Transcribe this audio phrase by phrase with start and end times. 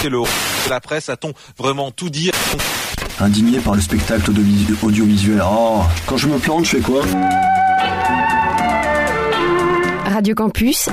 [0.00, 2.30] C'est le de la presse, a-t-on vraiment tout dit?
[3.18, 4.30] Indigné par le spectacle
[4.82, 5.42] audiovisuel.
[5.44, 7.02] Oh, quand je me plante, je fais quoi?
[10.04, 10.88] Radio Campus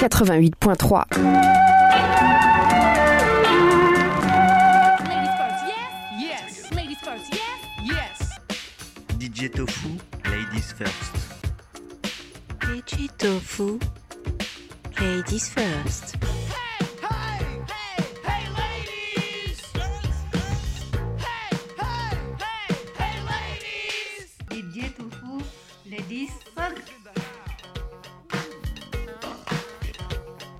[0.00, 1.04] 88.3
[9.20, 9.88] DJ Tofu,
[10.24, 11.12] ladies first.
[12.62, 13.78] DJ Tofu,
[15.00, 16.16] ladies first.
[24.50, 25.42] DJ Tofu,
[25.86, 26.92] ladies first.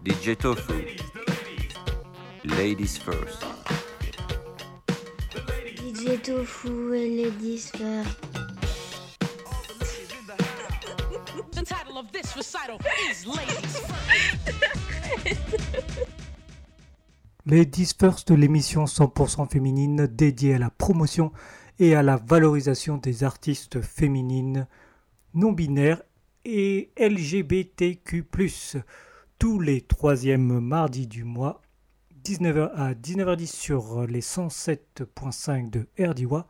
[0.04, 0.74] DJ Tofu,
[2.44, 3.44] ladies first.
[5.76, 8.27] DJ Tofu et ladies first?
[11.98, 13.16] Ladies
[17.44, 21.32] Ladies First, l'émission 100% féminine dédiée à la promotion
[21.80, 24.68] et à la valorisation des artistes féminines
[25.34, 26.02] non binaires
[26.44, 28.24] et LGBTQ+,
[29.40, 31.62] tous les troisièmes mardis du mois,
[32.24, 36.46] 19h à 19h10 sur les 107.5 de RDIWA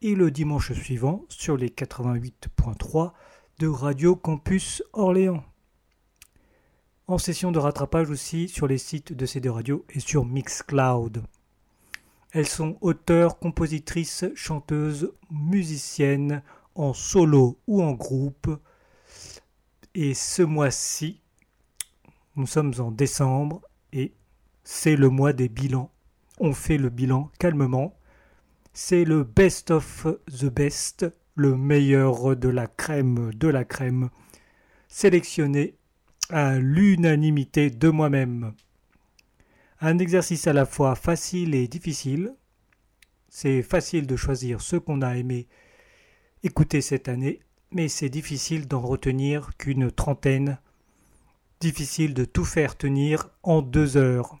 [0.00, 3.12] et le dimanche suivant sur les 88.3
[3.62, 5.44] de Radio Campus Orléans.
[7.06, 11.22] En session de rattrapage aussi sur les sites de ces deux radios et sur Mixcloud.
[12.32, 16.42] Elles sont auteurs, compositrices, chanteuses, musiciennes,
[16.74, 18.50] en solo ou en groupe.
[19.94, 21.20] Et ce mois-ci,
[22.34, 24.12] nous sommes en décembre et
[24.64, 25.92] c'est le mois des bilans.
[26.40, 27.94] On fait le bilan calmement.
[28.72, 34.10] C'est le best of the best, le meilleur de la crème de la crème,
[34.88, 35.74] sélectionné
[36.28, 38.52] à l'unanimité de moi-même.
[39.80, 42.34] Un exercice à la fois facile et difficile.
[43.28, 45.48] C'est facile de choisir ce qu'on a aimé
[46.42, 47.40] écouter cette année,
[47.70, 50.58] mais c'est difficile d'en retenir qu'une trentaine.
[51.60, 54.38] Difficile de tout faire tenir en deux heures.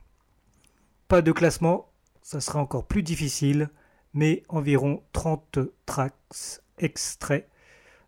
[1.08, 1.90] Pas de classement,
[2.22, 3.70] ça sera encore plus difficile,
[4.14, 7.48] mais environ 30 tracks extraits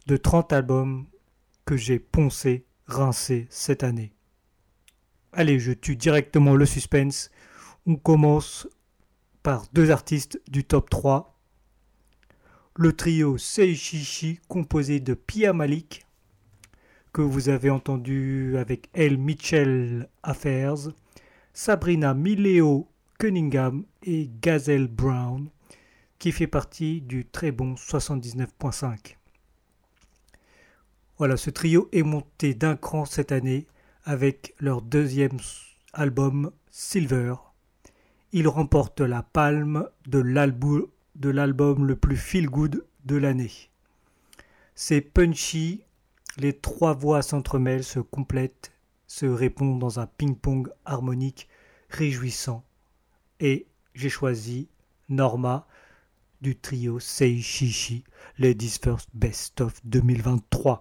[0.06, 1.06] de 30 albums
[1.64, 4.12] que j'ai poncés, rincés cette année.
[5.32, 7.30] Allez, je tue directement le suspense.
[7.86, 8.68] On commence
[9.42, 11.38] par deux artistes du top 3.
[12.76, 16.06] Le trio Seishishi composé de Pia Malik,
[17.12, 20.90] que vous avez entendu avec Elle Mitchell Affairs,
[21.52, 25.48] Sabrina Mileo Cunningham et Gazelle Brown,
[26.18, 29.16] qui fait partie du très bon 79.5.
[31.18, 33.66] Voilà, ce trio est monté d'un cran cette année
[34.04, 35.38] avec leur deuxième
[35.92, 37.34] album Silver.
[38.32, 43.52] Ils remportent la palme de l'album le plus feel-good de l'année.
[44.74, 45.84] C'est punchy,
[46.36, 48.72] les trois voix s'entremêlent, se complètent,
[49.06, 51.48] se répondent dans un ping-pong harmonique
[51.90, 52.64] réjouissant.
[53.38, 54.68] Et j'ai choisi
[55.08, 55.68] Norma
[56.40, 58.04] du trio Seishishi,
[58.38, 60.78] Ladies First Best of 2023.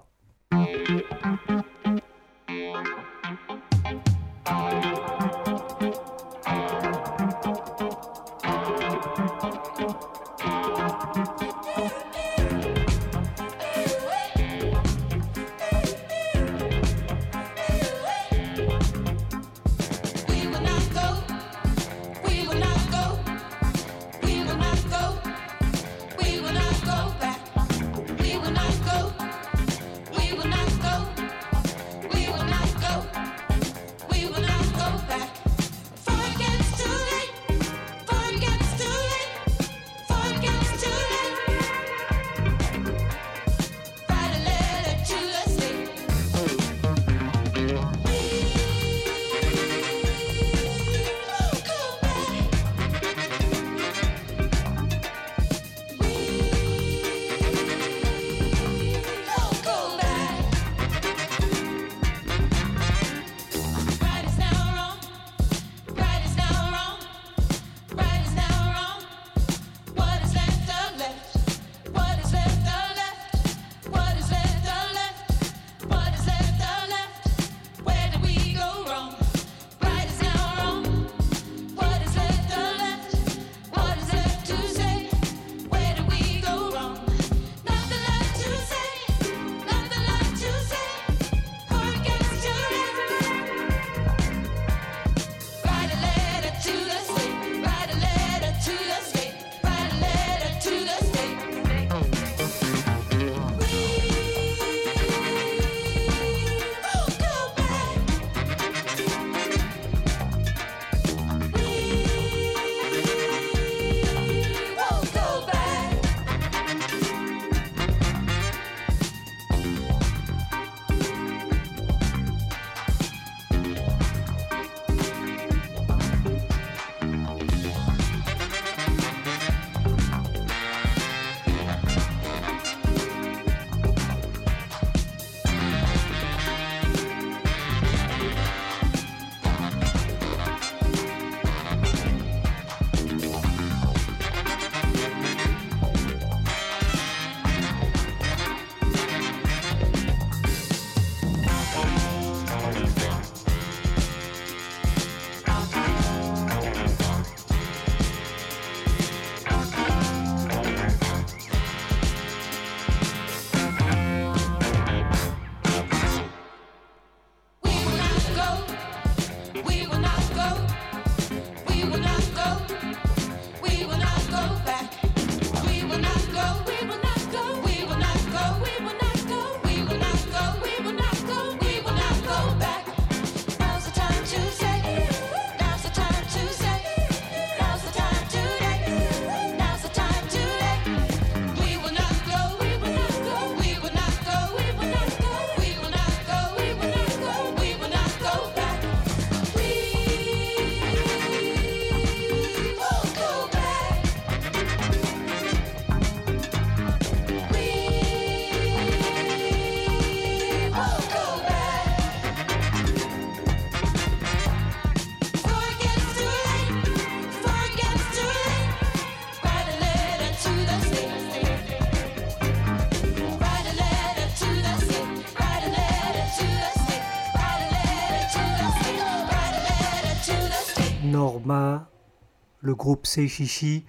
[232.63, 233.85] Le groupe Seishishi.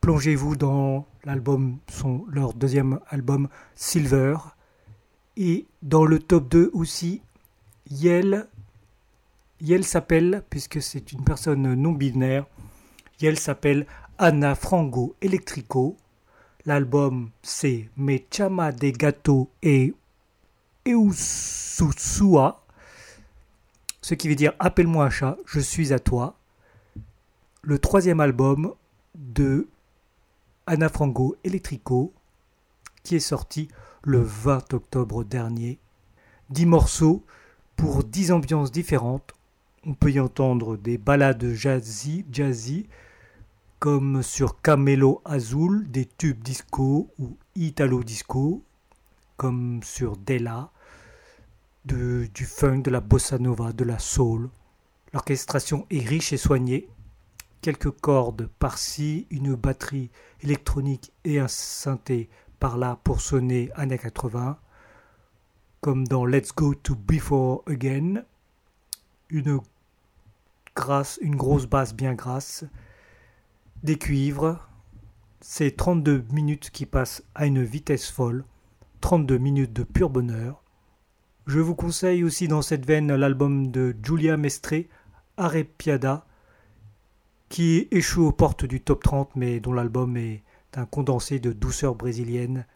[0.00, 4.36] Plongez-vous dans l'album, son, leur deuxième album Silver.
[5.36, 7.22] Et dans le top 2 aussi,
[7.90, 8.46] Yel.
[9.60, 12.46] Yel s'appelle, puisque c'est une personne non binaire,
[13.20, 13.86] Yel s'appelle
[14.18, 15.96] Anna Frango Electrico.
[16.64, 19.94] L'album c'est Me Chama de Gato et
[20.86, 22.62] Eususua,
[24.02, 26.37] ce qui veut dire Appelle-moi chat, je suis à toi.
[27.62, 28.74] Le troisième album
[29.14, 29.68] de
[30.66, 32.12] Anna Frango Electrico,
[33.02, 33.68] qui est sorti
[34.02, 35.78] le 20 octobre dernier.
[36.50, 37.24] Dix morceaux
[37.76, 39.32] pour dix ambiances différentes.
[39.84, 42.88] On peut y entendre des ballades jazzy, jazzy
[43.78, 48.62] comme sur Camelo Azul, des tubes disco ou italo disco,
[49.36, 50.70] comme sur Della,
[51.84, 54.48] du funk, de la bossa nova, de la soul.
[55.12, 56.88] L'orchestration est riche et soignée.
[57.60, 60.10] Quelques cordes par-ci, une batterie
[60.42, 62.28] électronique et un synthé
[62.60, 64.58] par-là pour sonner années 80,
[65.80, 68.22] comme dans Let's Go to Before Again.
[69.30, 69.60] Une,
[70.74, 72.64] grasse, une grosse basse bien grasse,
[73.82, 74.60] des cuivres.
[75.40, 78.44] C'est 32 minutes qui passent à une vitesse folle,
[79.00, 80.62] 32 minutes de pur bonheur.
[81.46, 84.84] Je vous conseille aussi dans cette veine l'album de Giulia Mestre,
[85.36, 86.26] Arepiada,
[87.48, 90.42] qui échoue aux portes du top 30 mais dont l'album est
[90.74, 92.66] un condensé de douceur brésilienne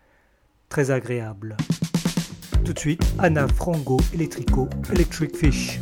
[0.69, 1.57] très agréable.
[2.65, 5.81] Tout de suite, Anna Frango Electrico, Electric Fish.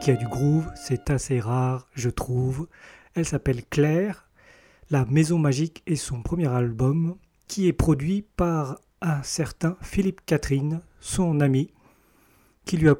[0.00, 2.68] Qui a du groove, c'est assez rare, je trouve.
[3.14, 4.28] Elle s'appelle Claire.
[4.88, 7.16] La Maison Magique est son premier album
[7.48, 11.72] qui est produit par un certain Philippe Catherine, son ami,
[12.64, 12.94] qui lui a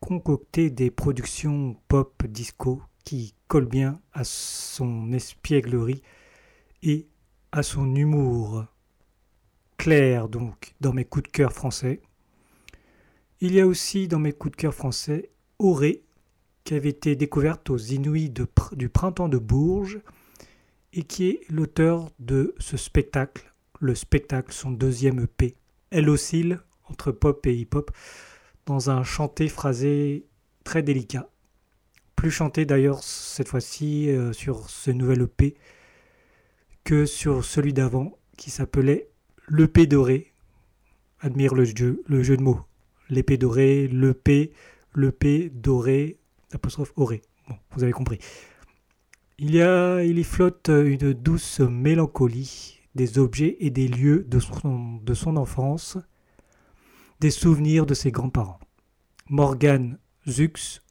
[0.00, 6.02] concocté des productions pop disco qui collent bien à son espièglerie
[6.82, 7.08] et
[7.52, 8.64] à son humour.
[9.76, 12.00] Claire, donc, dans mes coups de cœur français.
[13.40, 15.30] Il y a aussi dans mes coups de cœur français
[15.60, 16.02] Auré,
[16.64, 20.00] qui avait été découverte aux pr- du printemps de Bourges
[20.92, 25.54] et qui est l'auteur de ce spectacle, le spectacle, son deuxième EP.
[25.90, 27.90] Elle oscille entre pop et hip-hop
[28.64, 30.26] dans un chanté phrasé
[30.64, 31.28] très délicat.
[32.16, 35.54] Plus chanté d'ailleurs cette fois-ci euh, sur ce nouvel EP
[36.84, 39.10] que sur celui d'avant qui s'appelait
[39.48, 40.32] L'EP doré.
[41.20, 42.64] Admire le jeu, le jeu de mots
[43.10, 44.52] l'épée dorée, l'EP,
[44.94, 46.18] l'EP doré,
[46.52, 47.22] apostrophe oré.
[47.48, 48.18] Bon, vous avez compris.
[49.38, 54.38] Il y a, il y flotte une douce mélancolie des objets et des lieux de
[54.38, 55.96] son, de son enfance,
[57.20, 58.60] des souvenirs de ses grands-parents.
[59.28, 59.98] Morgan
[60.28, 60.82] Zux,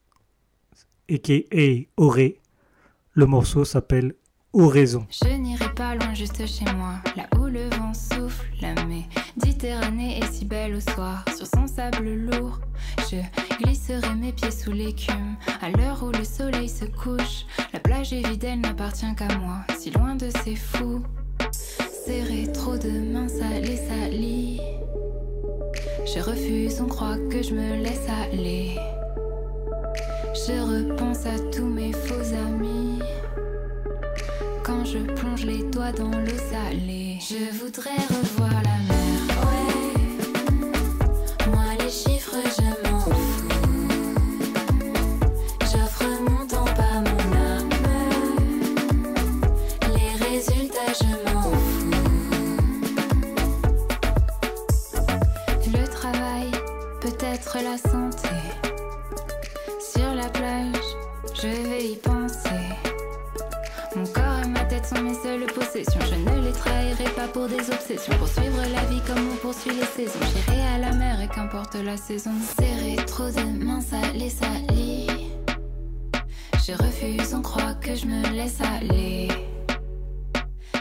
[1.10, 1.88] a.k.a.
[1.98, 2.40] Oré,
[3.14, 4.16] le morceau s'appelle
[4.54, 5.06] Oraison.
[5.12, 8.48] Je n'irai pas loin, juste chez moi, là où le vent souffle.
[8.62, 8.74] La
[9.42, 12.60] Méditerranée est si belle au soir, sur son sable lourd.
[13.10, 13.18] Je
[13.64, 17.46] glisserai mes pieds sous l'écume, à l'heure où le soleil se couche.
[17.72, 21.04] La plage est vide, elle n'appartient qu'à moi, si loin de ces fous.
[22.06, 24.60] Serrer trop de mains, ça les salit.
[26.06, 28.76] Je refuse, on croit que je me laisse aller.
[30.34, 33.00] Je repense à tous mes faux amis
[34.64, 37.20] quand je plonge les doigts dans l'eau salée.
[37.22, 38.99] Je voudrais revoir la mer.
[57.62, 58.30] la santé.
[59.80, 60.90] Sur la plage,
[61.34, 62.50] je vais y penser.
[63.96, 66.00] Mon corps et ma tête sont mes seules possessions.
[66.10, 68.14] Je ne les trahirai pas pour des obsessions.
[68.18, 70.20] Poursuivre la vie comme on poursuit les saisons.
[70.34, 72.32] J'irai à la mer et qu'importe la saison.
[72.60, 75.08] Serrer trop de mains, ça les salit.
[76.66, 79.28] Je refuse, on croit que je me laisse aller.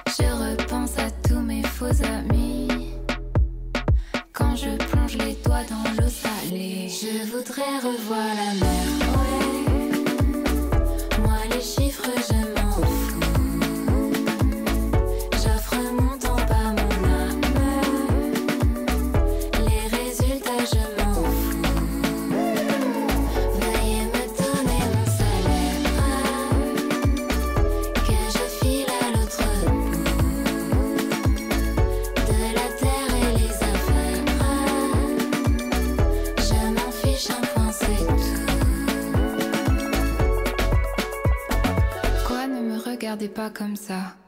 [0.06, 2.92] Je repense à tous mes faux amis.
[4.32, 5.87] Quand je plonge les doigts dans
[7.38, 8.77] voudrais revoir la mer.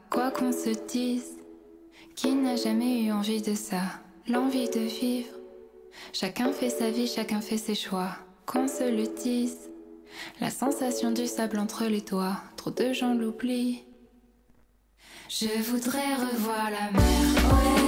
[0.09, 1.37] Quoi qu'on se dise,
[2.15, 3.81] qui n'a jamais eu envie de ça?
[4.27, 5.29] L'envie de vivre.
[6.13, 8.09] Chacun fait sa vie, chacun fait ses choix.
[8.45, 9.69] Qu'on se le dise.
[10.39, 13.83] La sensation du sable entre les doigts, trop de gens l'oublient.
[15.29, 17.80] Je voudrais revoir la mer.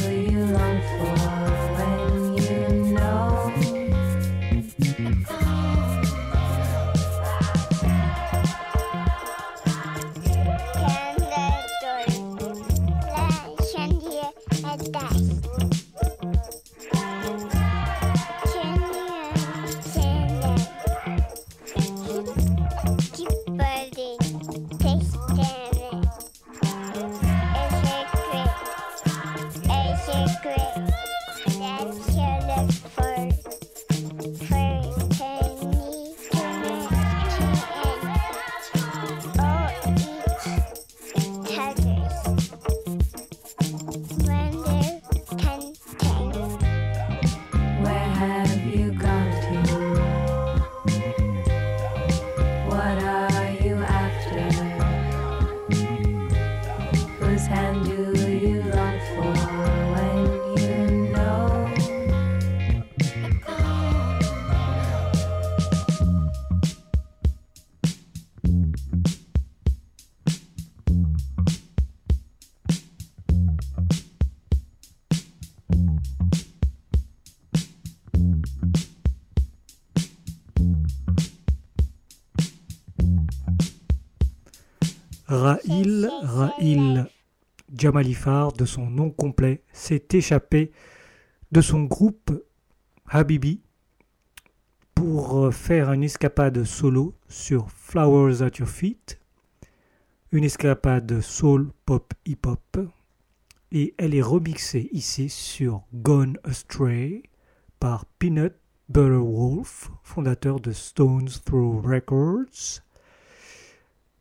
[0.00, 1.21] Hand you long for
[87.76, 90.70] Jamalifar, de son nom complet, s'est échappé
[91.50, 92.30] de son groupe
[93.08, 93.60] Habibi
[94.94, 99.18] pour faire une escapade solo sur Flowers at Your Feet,
[100.30, 102.78] une escapade soul pop hip hop,
[103.72, 107.22] et elle est remixée ici sur Gone Astray
[107.80, 108.54] par Peanut
[108.88, 112.82] Butter Wolf, fondateur de Stones Throw Records.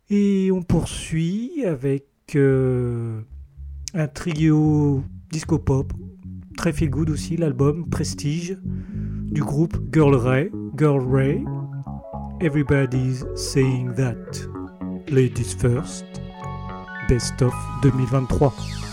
[0.10, 5.92] Et on poursuit avec un trio disco pop,
[6.58, 8.56] très feel good aussi, l'album Prestige
[9.32, 11.44] du groupe Girl Ray, Girl Ray.
[12.42, 14.48] Everybody's saying that.
[15.10, 16.06] Ladies first.
[17.08, 18.91] Best of 2023.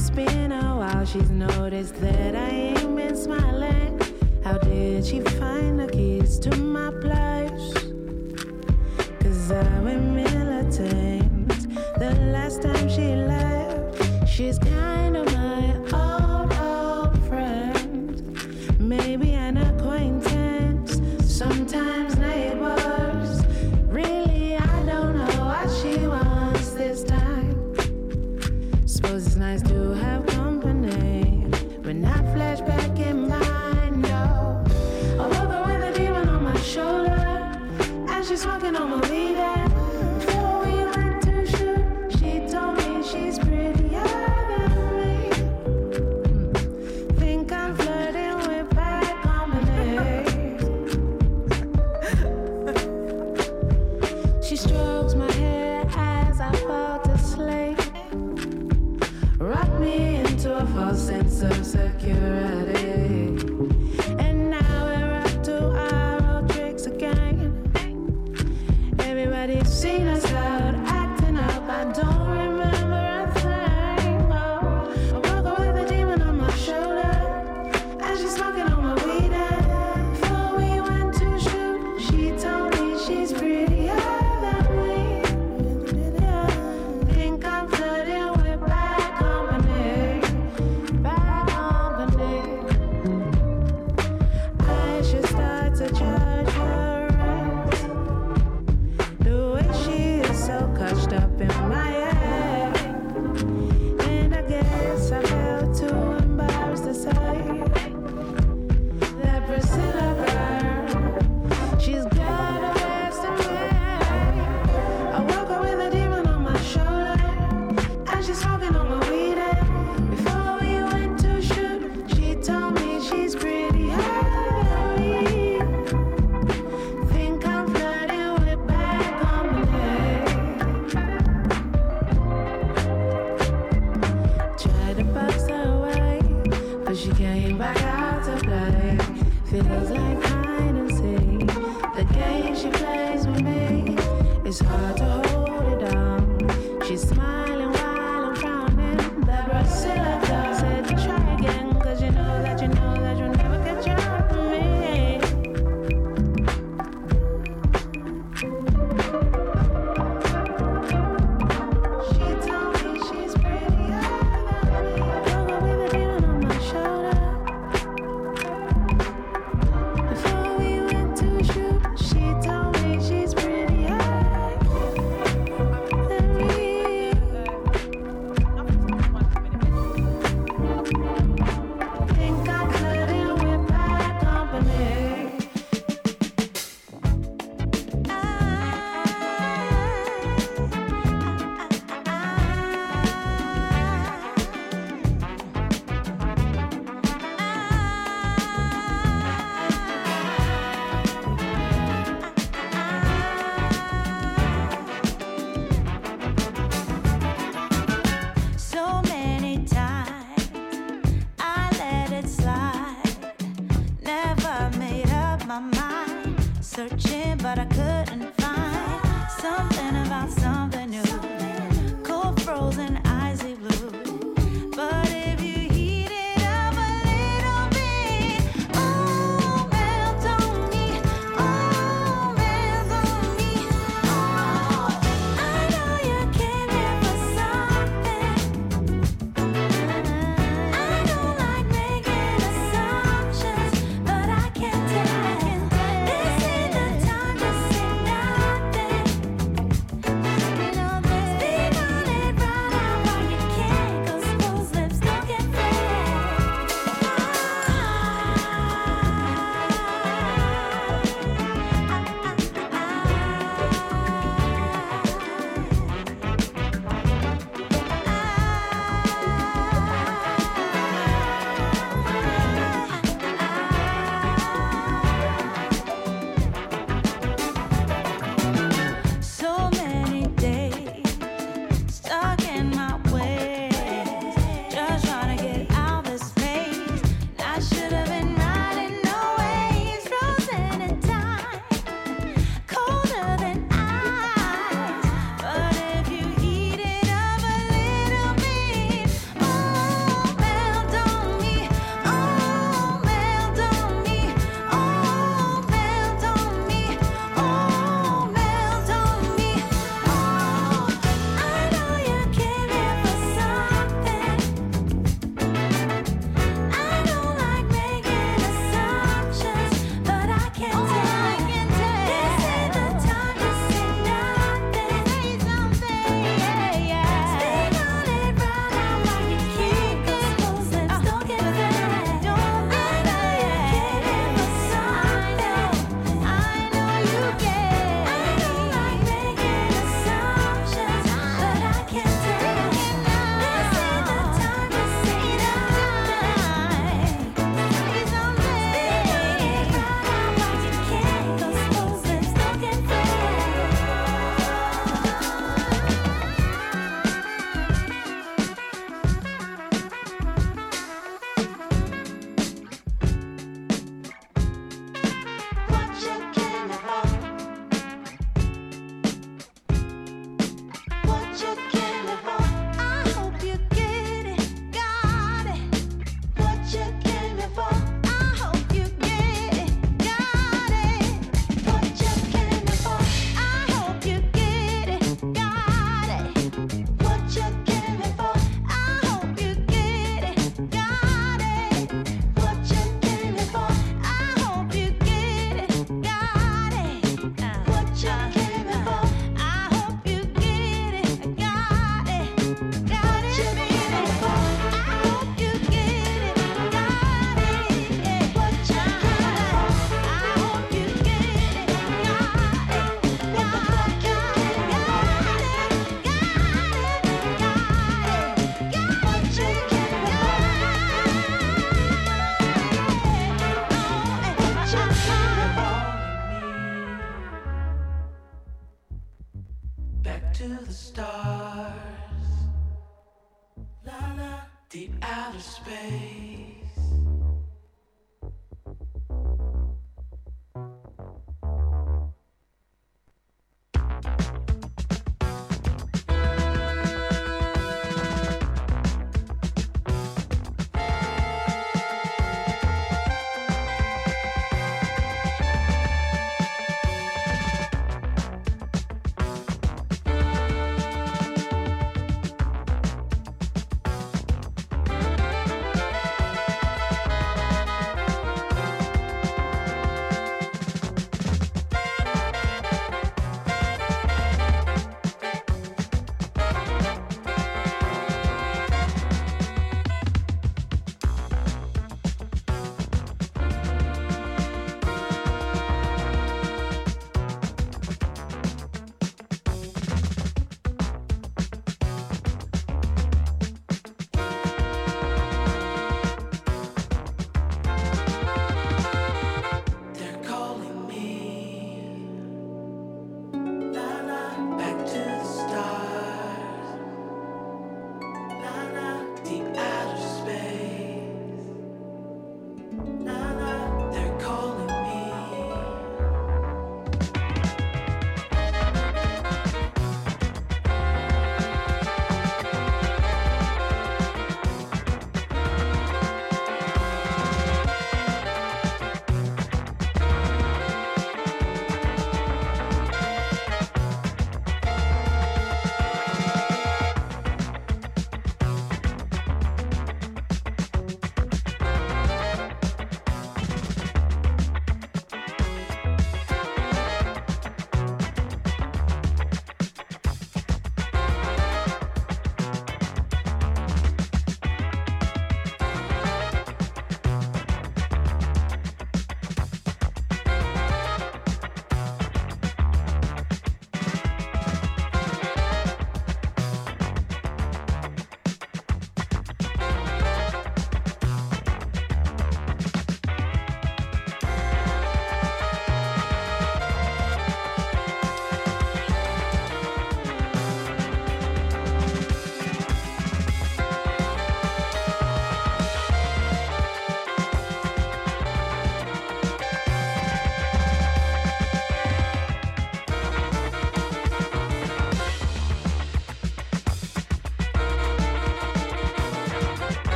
[0.00, 1.28] It's been a while, she's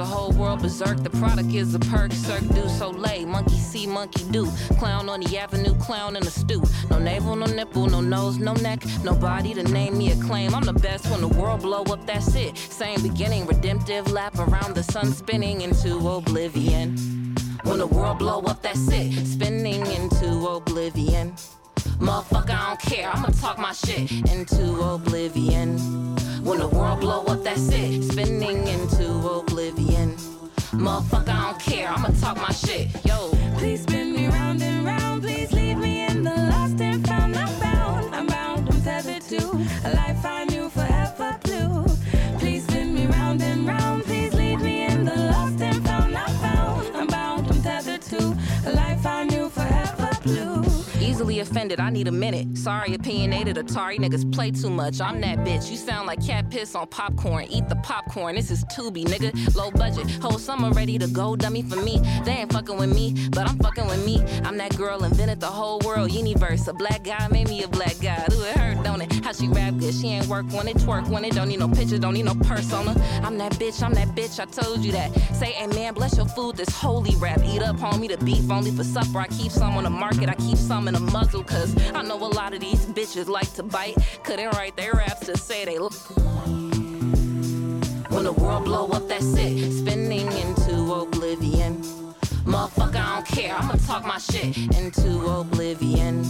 [0.00, 1.02] all berserk.
[1.02, 3.26] The product is a perk, Cirque du Soleil.
[3.26, 4.46] Monkey see, monkey do.
[4.78, 6.62] Clown on the avenue, clown in the stew.
[6.90, 8.82] No navel, no nipple, no nose, no neck.
[9.04, 10.54] Nobody to name me a claim.
[10.54, 12.56] I'm the best when the world blow up, that's it.
[12.56, 16.96] Same beginning, redemptive lap around the sun spinning into oblivion.
[17.64, 19.26] When the world blow up, that's it.
[19.26, 21.34] Spinning into oblivion.
[21.98, 23.08] Motherfucker, I don't care.
[23.08, 26.15] I'ma talk my shit into oblivion.
[26.46, 28.04] When the world blow up, that's it.
[28.04, 30.14] Spinning into oblivion.
[30.70, 31.88] Motherfucker, I don't care.
[31.88, 32.86] I'ma talk my shit.
[33.04, 33.30] Yo.
[33.58, 35.22] Please spin me round and round.
[35.22, 36.15] Please leave me in
[51.50, 52.56] offended, I need a minute.
[52.56, 55.00] Sorry, opinionated, Atari niggas play too much.
[55.00, 55.70] I'm that bitch.
[55.70, 57.44] You sound like cat piss on popcorn.
[57.44, 58.34] Eat the popcorn.
[58.36, 59.30] This is Tubi, nigga.
[59.54, 60.10] Low budget.
[60.22, 62.00] Whole summer ready to go, dummy for me.
[62.24, 64.22] They ain't fucking with me, but I'm fucking with me.
[64.44, 66.68] I'm that girl invented the whole world universe.
[66.68, 68.24] A black guy made me a black guy.
[68.32, 69.24] Ooh, it hurt, don't it?
[69.24, 69.94] How she rap good.
[69.94, 72.34] She ain't work when it twerk when it don't need no picture, don't need no
[72.34, 73.22] purse on persona.
[73.22, 74.40] I'm that bitch, I'm that bitch.
[74.40, 75.12] I told you that.
[75.34, 76.56] Say amen, bless your food.
[76.56, 77.40] This holy rap.
[77.44, 78.08] Eat up, homie.
[78.08, 79.18] The beef only for supper.
[79.18, 80.28] I keep some on the market.
[80.28, 83.52] I keep some in a muzzle, cause I know a lot of these bitches like
[83.54, 83.96] to bite.
[84.22, 85.94] Couldn't write their raps to say they look.
[88.10, 89.72] When the world blow up, that's it.
[89.72, 91.82] Spinning into oblivion.
[92.44, 93.54] Motherfucker, I don't care.
[93.54, 96.24] I'ma talk my shit into oblivion.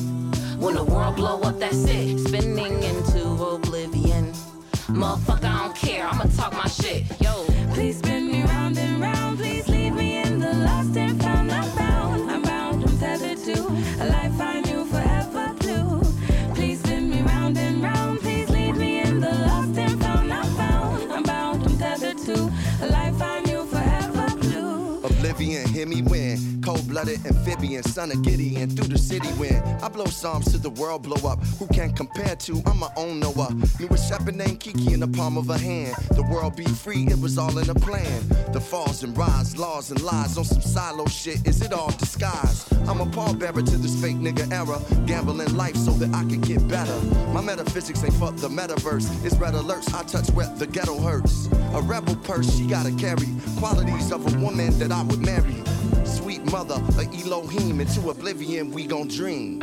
[0.58, 2.18] When the world blow up, that's it.
[2.26, 4.32] Spinning into oblivion.
[4.88, 6.06] Motherfucker, I don't care.
[6.06, 7.04] I'ma talk my shit.
[7.20, 7.44] Yo.
[7.74, 9.38] Please spin me round and round.
[9.38, 11.52] Please leave me in the lost and found.
[11.52, 11.95] I'm.
[25.46, 26.60] Oblivion, hear me win.
[26.96, 29.62] Blooded amphibian, son of Gideon, through the city win.
[29.82, 31.44] I blow psalms to the world blow up.
[31.58, 32.62] Who can compare to?
[32.64, 33.52] I'm my own Noah.
[33.78, 35.94] Knew a shepherd named Kiki in the palm of a hand.
[36.12, 38.26] The world be free, it was all in a plan.
[38.54, 41.46] The falls and rise, laws and lies on some silo shit.
[41.46, 42.66] Is it all disguise?
[42.88, 44.80] I'm a pallbearer to this fake nigga era.
[45.04, 46.98] Gambling life so that I can get better.
[47.34, 49.22] My metaphysics ain't fuck the metaverse.
[49.22, 51.48] It's red alerts, I touch where the ghetto hurts.
[51.74, 53.28] A rebel purse, she gotta carry
[53.58, 55.62] qualities of a woman that I would marry.
[56.04, 59.60] Sweet mother, a Elohim, into oblivion we gon' dream.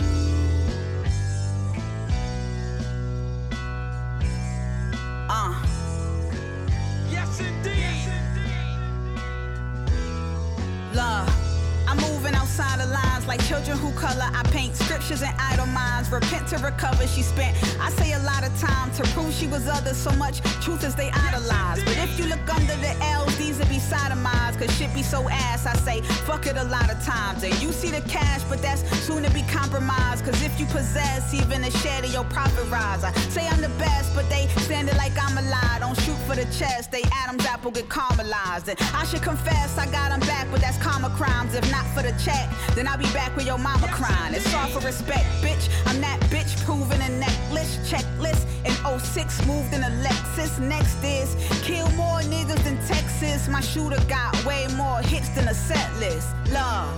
[13.54, 14.30] Children who color.
[14.34, 16.12] I paint scriptures in idle minds.
[16.12, 17.06] Repent to recover.
[17.06, 19.98] She spent, I say, a lot of time to prove she was others.
[19.98, 21.84] So much truth as they idolize.
[21.84, 24.58] But if you look under the L's, these would be sodomized.
[24.58, 25.68] Cause shit be so ass.
[25.68, 27.44] I say, fuck it a lot of times.
[27.44, 30.26] And you see the cash, but that's soon to be compromised.
[30.26, 33.04] Cause if you possess even a share of your profit rise.
[33.04, 35.78] I say I'm the best, but they standing like I'm a lie.
[35.80, 36.92] Don't shoot for the chest.
[36.92, 38.68] They Adam's apple get caramelized.
[38.68, 41.54] And I should confess, I got 'em back, but that's karma crimes.
[41.54, 44.34] If not for the check, then I'll be back with your mama crying.
[44.34, 45.70] It's all for respect, bitch.
[45.86, 48.46] I'm that bitch proving a necklace checklist.
[48.66, 50.60] In 06, moved in a Lexus.
[50.60, 53.48] Next is kill more niggas than Texas.
[53.48, 56.30] My shooter got way more hits than a set list.
[56.52, 56.90] Love.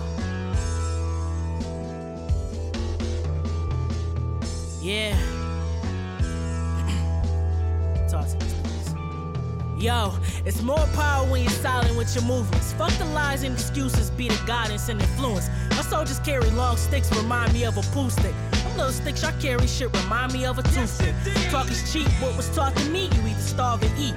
[4.82, 5.18] Yeah.
[8.10, 8.55] Talk to.
[9.86, 10.12] Yo,
[10.46, 12.74] it's more power when you're silent with your movements.
[12.74, 15.48] Fuck the lies and excuses, be the guidance and influence.
[15.70, 18.34] My soldiers carry long sticks, remind me of a pool stick.
[18.64, 21.14] Them little sticks I carry shit remind me of a toothpick.
[21.52, 24.16] Talk is cheap, what was taught to me, you either starve or eat.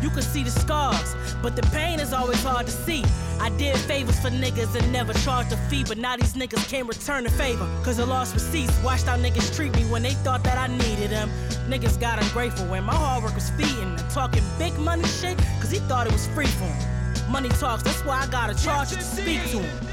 [0.00, 3.04] You can see the scars, but the pain is always hard to see.
[3.40, 6.88] I did favors for niggas and never charged a fee, but now these niggas can't
[6.88, 7.68] return the favor.
[7.84, 11.10] Cause I lost receipts, watched how niggas treat me when they thought that I needed
[11.10, 11.30] them.
[11.68, 15.70] Niggas got ungrateful when my hard work was feeding and talking big money shit, cause
[15.70, 17.30] he thought it was free for him.
[17.30, 19.86] Money talks, that's why I gotta charge it to speak to him.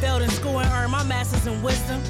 [0.00, 2.00] Failed in school and earned my masters in wisdom.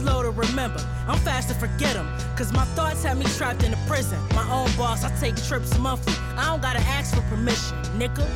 [0.00, 2.08] Slow to remember, I'm fast to forget them.
[2.34, 4.18] Cause my thoughts have me trapped in a prison.
[4.34, 6.14] My own boss, I take trips monthly.
[6.38, 8.26] I don't gotta ask for permission, nigga.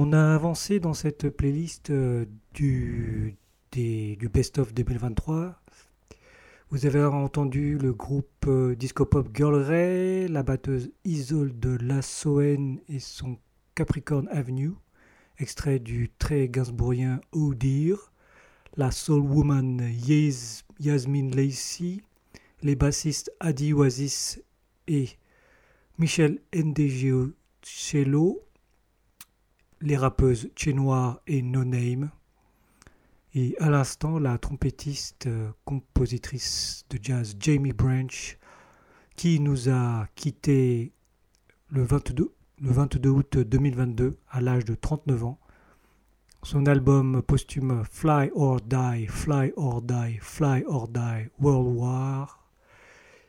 [0.00, 2.24] On a avancé dans cette playlist euh,
[2.54, 3.36] du,
[4.32, 5.60] Best of 2023.
[6.70, 13.00] Vous avez entendu le groupe euh, disco pop Girl Ray, la batteuse Isolde Lassoen et
[13.00, 13.38] son
[13.74, 14.70] Capricorn Avenue,
[15.40, 17.98] extrait du très gainsbourgien Dear,
[18.76, 22.02] la soul woman Yas- Yasmine Lacey,
[22.62, 24.40] les bassistes Adi Oasis
[24.86, 25.08] et
[25.98, 28.44] Michel Ndegeocello,
[29.80, 32.10] les rappeuses Chez Noir et No Name,
[33.34, 38.38] et à l'instant la trompettiste euh, compositrice de jazz Jamie Branch
[39.16, 40.92] qui nous a quittés
[41.68, 45.38] le 22, le 22 août 2022 à l'âge de 39 ans.
[46.42, 52.38] Son album posthume Fly or Die, Fly or Die, Fly or Die, World War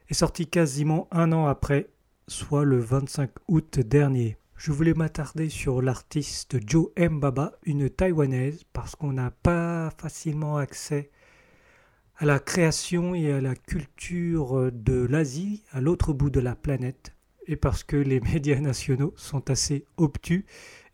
[0.09, 1.89] est sorti quasiment un an après,
[2.27, 4.37] soit le 25 août dernier.
[4.59, 11.11] Je voulais m'attarder sur l'artiste Jo Mbaba, une taïwanaise, parce qu'on n'a pas facilement accès
[12.17, 17.15] à la création et à la culture de l'Asie, à l'autre bout de la planète,
[17.47, 20.45] et parce que les médias nationaux sont assez obtus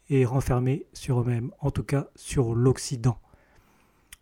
[0.10, 3.20] et renfermés sur eux-mêmes, en tout cas sur l'Occident.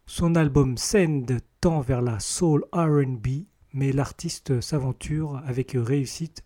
[0.06, 1.26] Son album Send
[1.60, 3.28] tend vers la soul RB,
[3.74, 6.46] mais l'artiste s'aventure avec réussite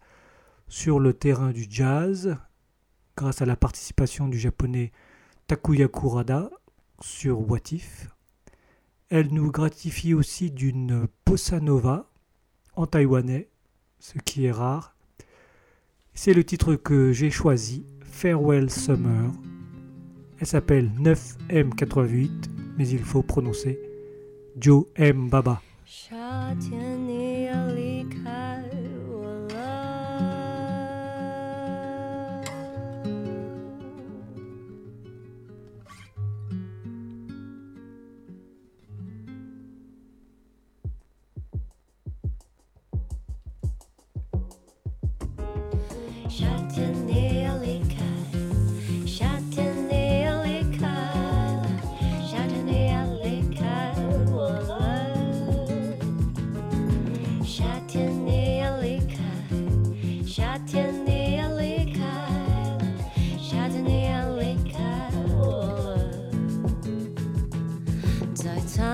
[0.68, 2.40] sur le terrain du jazz,
[3.17, 4.93] grâce à la participation du japonais
[5.47, 6.51] Takuya Kurada
[7.01, 8.09] sur What If.
[9.09, 12.11] Elle nous gratifie aussi d'une bossa nova
[12.75, 13.49] en taïwanais,
[13.99, 14.97] ce qui est rare.
[16.15, 19.31] C'est le titre que j'ai choisi, Farewell Summer.
[20.39, 22.31] Elle s'appelle 9M88,
[22.79, 23.79] mais il faut prononcer
[24.57, 25.29] Joe M.
[25.29, 25.61] Baba.
[25.95, 27.26] 夏天你
[68.38, 68.87] 在猜。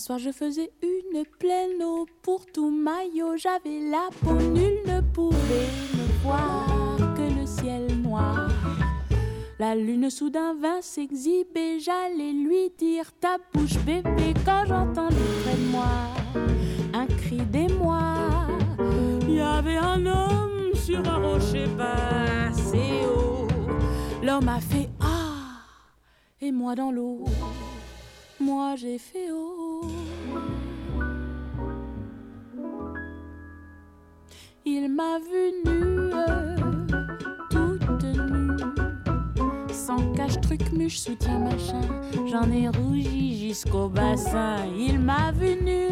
[0.00, 3.36] Soir je faisais une pleine eau pour tout maillot.
[3.36, 8.48] J'avais la peau, nul ne pouvait me voir que le ciel noir.
[9.58, 15.70] La lune soudain vint s'exhiber, j'allais lui dire ta bouche bébé quand j'entendis près de
[15.70, 15.84] moi
[16.94, 18.14] un cri d'émoi.
[19.28, 23.46] Il y avait un homme sur un rocher passé haut.
[24.22, 25.60] L'homme a fait ah
[26.40, 27.24] et moi dans l'eau,
[28.40, 29.82] moi j'ai fait oh.
[34.64, 36.10] Il m'a vu nue,
[37.50, 38.56] toute nue,
[39.72, 41.80] sans cache-truc, muche, soutien, machin.
[42.30, 44.56] J'en ai rougi jusqu'au bassin.
[44.78, 45.90] Il m'a vu nue,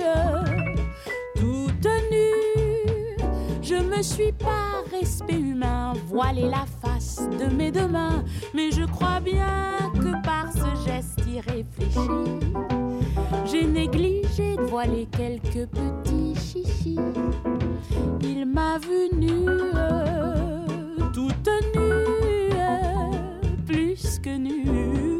[3.68, 8.24] Je me suis par respect humain voilé la face de mes deux mains.
[8.54, 12.40] Mais je crois bien que par ce geste irréfléchi,
[13.44, 16.98] j'ai négligé de voiler quelques petits chichis.
[18.22, 19.44] Il m'a vu nue,
[21.12, 22.54] toute nue,
[23.66, 25.17] plus que nue.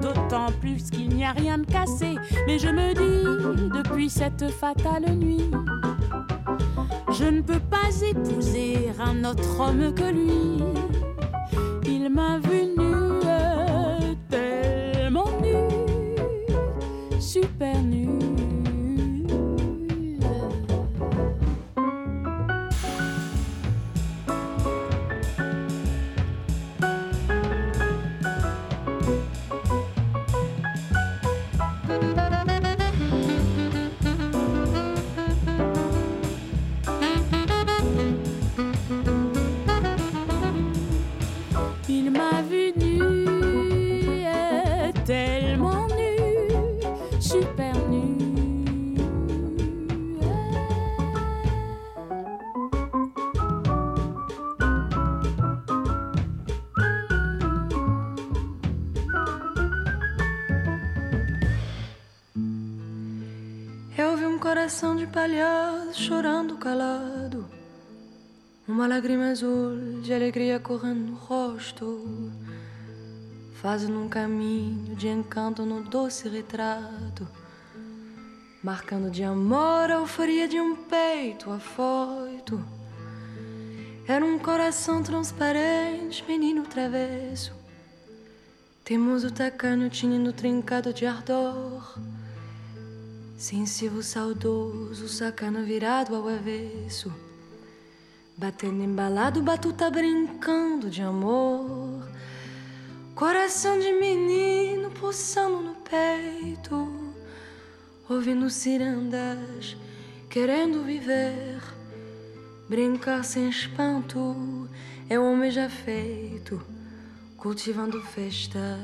[0.00, 2.14] D'autant plus qu'il n'y a rien de cassé.
[2.46, 5.50] Mais je me dis, depuis cette fatale nuit,
[7.12, 10.62] je ne peux pas épouser un autre homme que lui.
[11.84, 13.20] Il m'a vu nue,
[14.28, 17.69] tellement nue, super
[68.80, 72.32] Uma lágrima azul de alegria correndo no rosto,
[73.60, 77.28] fazendo um caminho de encanto no doce retrato,
[78.62, 82.58] marcando de amor a euforia de um peito afoito.
[84.08, 87.52] Era um coração transparente, menino travesso,
[88.82, 91.98] teimoso tacanho, tinindo trincado de ardor,
[93.36, 97.12] sensível, saudoso, sacana virado ao avesso.
[98.40, 102.08] Batendo embalado, batuta brincando de amor.
[103.14, 107.12] Coração de menino pulsando no peito.
[108.08, 109.76] Ouvindo cirandas,
[110.30, 111.60] querendo viver.
[112.66, 114.66] Brincar sem espanto
[115.10, 116.62] é o homem já feito.
[117.36, 118.80] Cultivando festa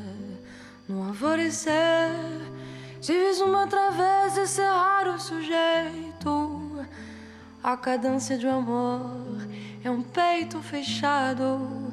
[0.87, 2.13] no alvorecer.
[3.01, 6.66] Vis uma vez esse raro sujeito.
[7.67, 9.45] A cadência de um amor
[9.83, 11.93] é um peito fechado,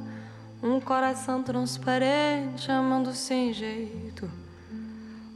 [0.62, 4.30] um coração transparente amando sem jeito.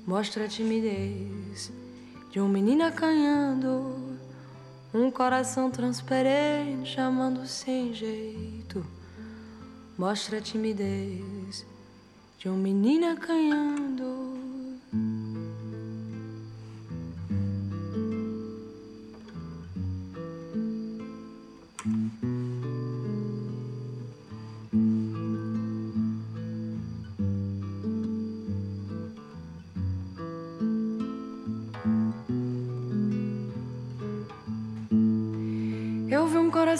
[0.05, 1.71] Mostra a timidez
[2.29, 4.19] de um menino acanhando,
[4.93, 8.85] um coração transparente amando sem jeito.
[9.97, 11.65] Mostra a timidez
[12.37, 14.36] de um menino acanhando.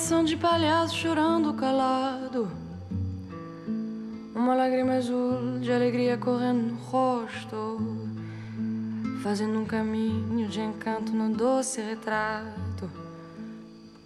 [0.07, 2.49] Coração de palhaço chorando calado.
[4.33, 8.07] Uma lágrima azul de alegria correndo no rosto,
[9.21, 12.89] fazendo um caminho de encanto no doce retrato,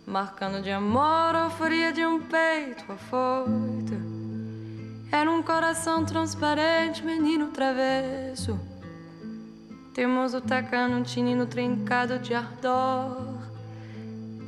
[0.07, 3.93] marcando de amor a euforia de um peito afoito.
[5.11, 8.59] Era um coração transparente, menino travesso,
[9.93, 13.40] teimoso tacando um tinino trincado de ardor.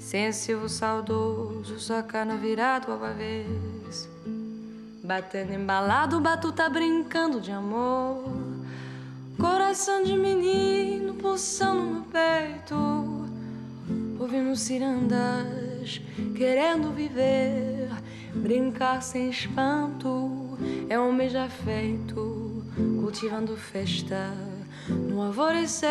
[0.04, 4.10] Sensível, saudoso, sacana virado ao avesso.
[5.02, 8.22] Batendo embalado, batuta brincando de amor.
[9.40, 12.76] Coração de menino pulsando no peito.
[14.20, 16.02] Ouvindo cirandas,
[16.36, 17.90] querendo viver.
[18.36, 20.58] Brincar sem espanto
[20.90, 22.62] é um mês já feito.
[23.00, 24.34] Cultivando festa
[24.90, 25.90] no alvorecer.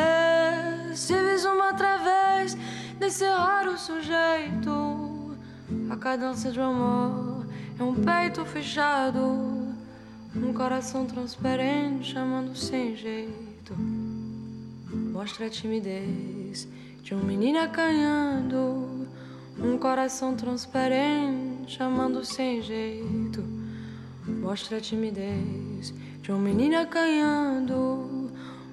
[0.95, 2.57] Se vis uma outra vez
[3.03, 5.37] desse raro sujeito.
[5.91, 7.45] A cadência do amor
[7.77, 9.19] é um peito fechado.
[10.37, 13.75] Um coração transparente chamando sem jeito.
[15.13, 16.69] Mostra a timidez
[17.03, 19.09] de um menino acanhando.
[19.59, 23.43] Um coração transparente chamando sem jeito.
[24.29, 25.93] Mostra a timidez
[26.23, 28.31] de um menino acanhando.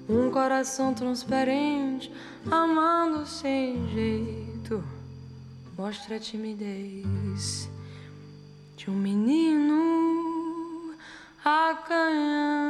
[0.08, 2.12] Um coração transparente
[2.52, 4.84] amando sem jeito.
[5.78, 7.70] Mostra a timidez
[8.76, 10.94] de um menino
[11.44, 12.70] acanhando.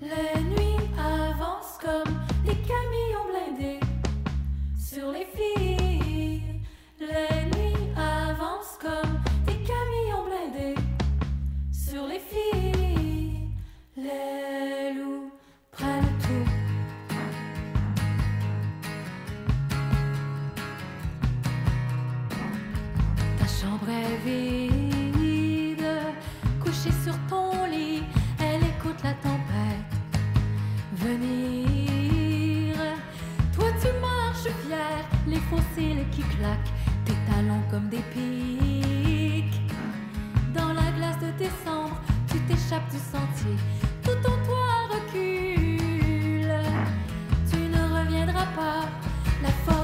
[0.00, 2.14] Les nuits avancent comme
[2.44, 3.80] des camions blindés
[4.76, 6.60] sur les filles.
[6.98, 10.74] Les nuits avancent comme des camions blindés
[11.72, 13.48] sur les filles.
[13.96, 14.59] Les
[24.24, 25.84] vide.
[26.62, 28.02] Couchée sur ton lit,
[28.38, 30.00] elle écoute la tempête
[30.96, 32.76] venir.
[33.54, 36.72] Toi tu marches fière, les fossiles qui claquent,
[37.04, 39.60] tes talons comme des pics.
[40.54, 43.56] Dans la glace de décembre, tu t'échappes du sentier,
[44.02, 46.54] tout en toi recule.
[47.50, 48.88] Tu ne reviendras pas,
[49.42, 49.79] la.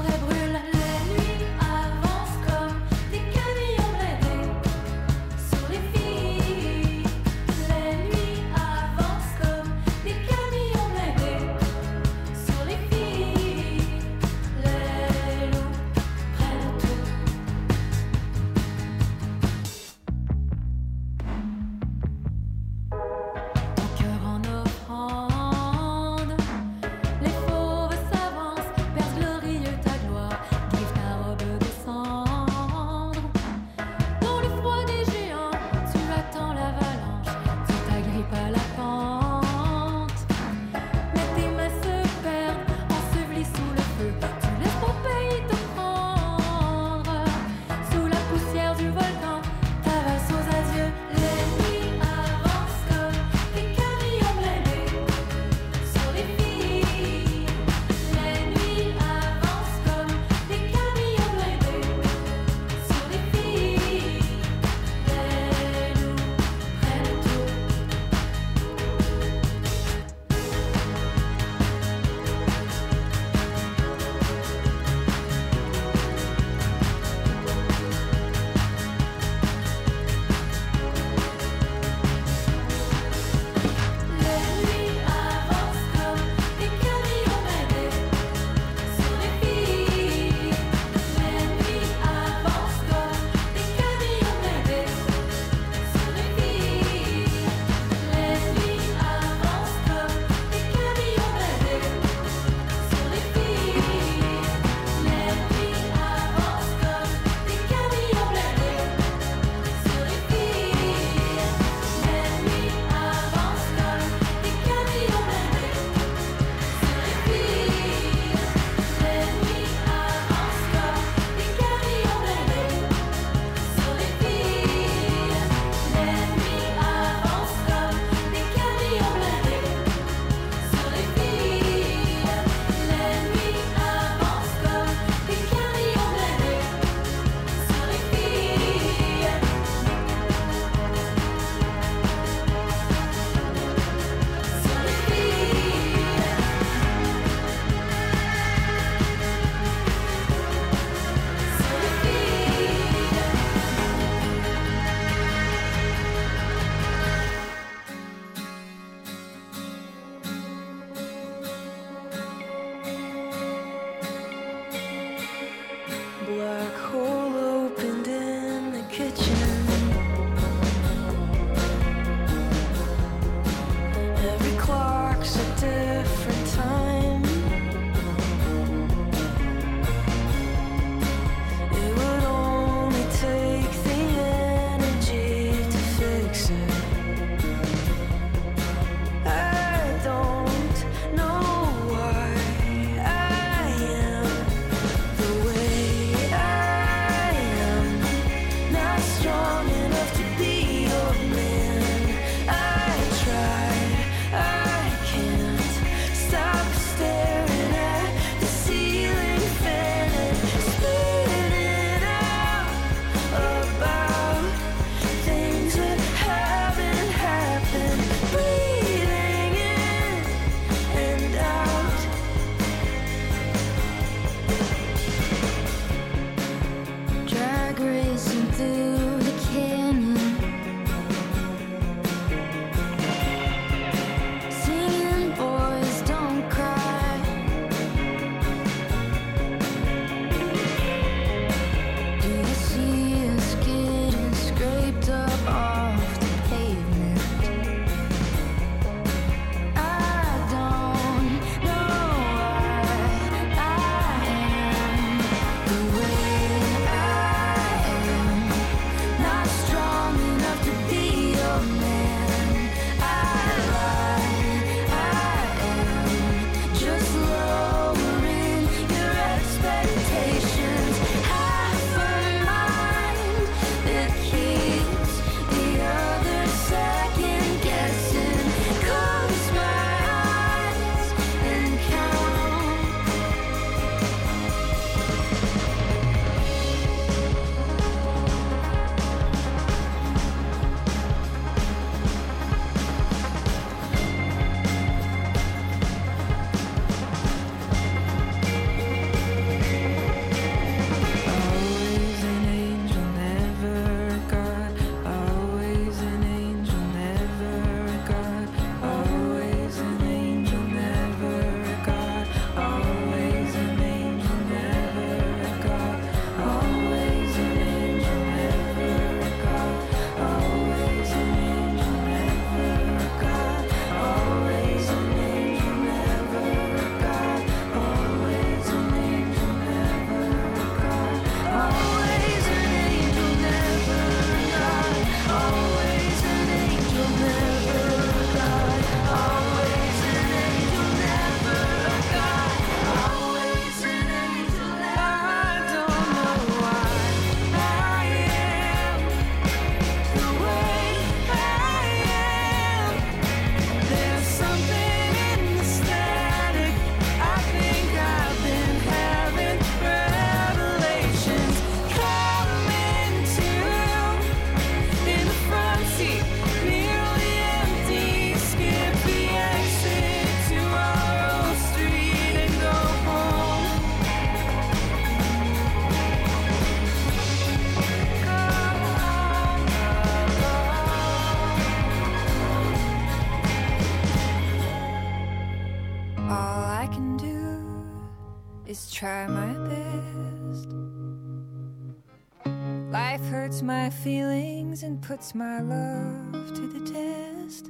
[393.67, 397.69] My feelings and puts my love to the test.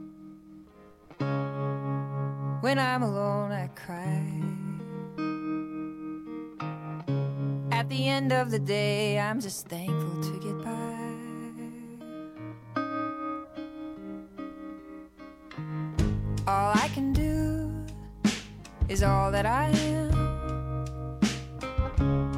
[2.61, 4.23] When I'm alone, I cry.
[7.71, 10.97] At the end of the day, I'm just thankful to get by.
[16.47, 17.73] All I can do
[18.87, 20.13] is all that I am.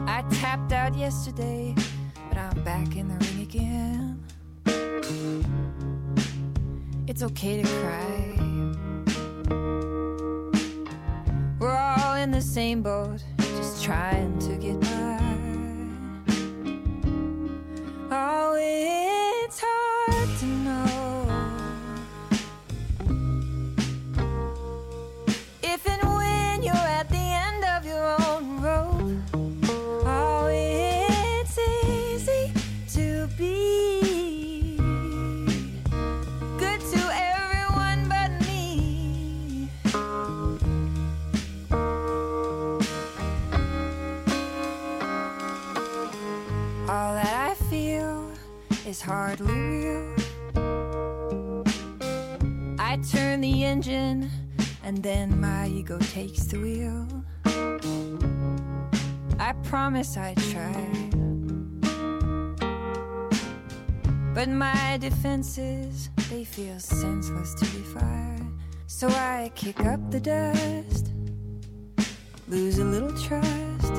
[0.07, 1.75] I tapped out yesterday,
[2.49, 4.23] I'm back in the ring again.
[7.07, 8.35] It's okay to cry.
[11.59, 15.19] We're all in the same boat, just trying to get by.
[18.09, 19.88] Oh, it's hard
[48.99, 50.15] is hardly real.
[52.79, 54.29] I turn the engine
[54.83, 57.07] and then my ego takes the wheel.
[59.39, 60.85] I promise I try.
[64.33, 68.47] But my defenses, they feel senseless to fired.
[68.87, 71.11] So I kick up the dust,
[72.47, 73.93] lose a little trust,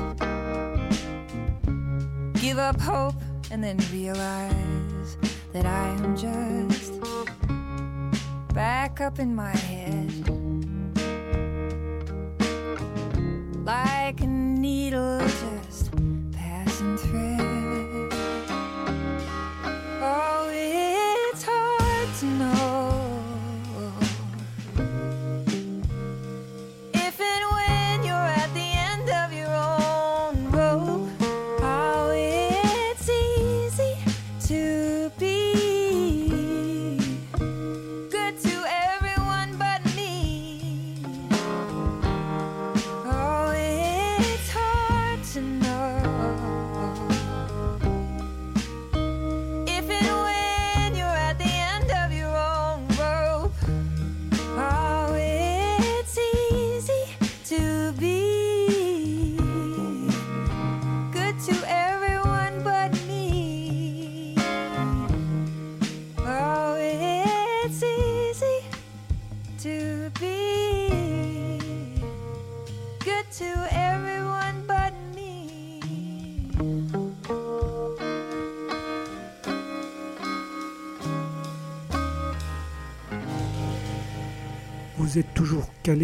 [2.40, 3.14] give up hope,
[3.50, 5.16] and then realize
[5.52, 6.92] that I am just
[8.54, 10.28] back up in my head.
[13.64, 15.90] Like a needle just
[16.32, 17.49] passing thread.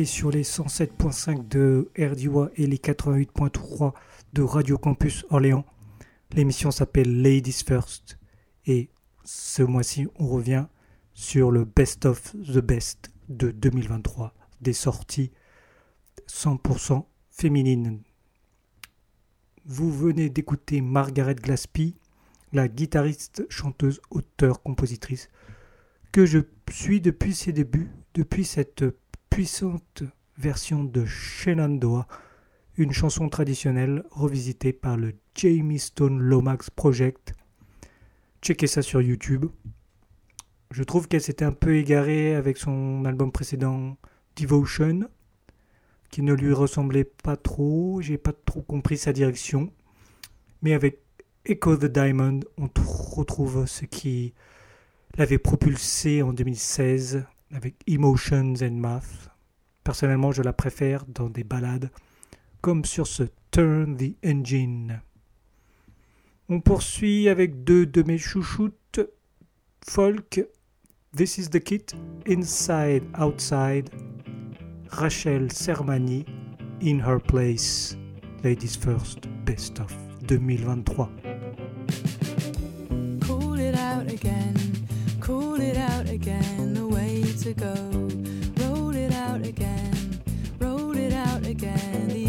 [0.07, 3.93] Sur les 107.5 de RDWA et les 88.3
[4.33, 5.65] de Radio Campus Orléans.
[6.33, 8.19] L'émission s'appelle Ladies First
[8.67, 8.89] et
[9.25, 10.67] ce mois-ci on revient
[11.13, 15.33] sur le Best of the Best de 2023 des sorties
[16.29, 18.03] 100% féminines.
[19.65, 21.97] Vous venez d'écouter Margaret Glaspie,
[22.53, 25.29] la guitariste, chanteuse, auteure, compositrice
[26.13, 26.39] que je
[26.71, 28.85] suis depuis ses débuts, depuis cette
[29.37, 30.03] puissante
[30.39, 32.07] version de Shenandoah,
[32.79, 37.35] une chanson traditionnelle revisitée par le Jamie Stone Lomax Project.
[38.41, 39.45] Checkez ça sur YouTube.
[40.71, 43.99] Je trouve qu'elle s'était un peu égarée avec son album précédent
[44.41, 45.01] Devotion,
[46.09, 48.01] qui ne lui ressemblait pas trop.
[48.01, 49.71] J'ai pas trop compris sa direction.
[50.63, 51.01] Mais avec
[51.45, 52.71] Echo the Diamond, on
[53.15, 54.33] retrouve ce qui
[55.19, 57.27] l'avait propulsé en 2016
[57.57, 59.31] avec Emotions and Math.
[59.83, 61.91] Personnellement, je la préfère dans des ballades
[62.61, 65.01] comme sur ce Turn the Engine.
[66.49, 69.01] On poursuit avec deux de mes chouchoutes
[69.89, 70.45] folk.
[71.17, 71.95] This is the Kit,
[72.29, 73.89] Inside Outside.
[74.91, 76.27] Rachel Sermani,
[76.83, 77.97] In Her Place.
[78.45, 79.93] Ladies First, Best of
[80.27, 81.07] 2023.
[83.23, 84.55] Cool it out again,
[85.21, 86.86] cool it out again,
[87.47, 88.65] the to go.
[88.65, 90.21] Roll it out again,
[90.59, 92.26] roll it out again, the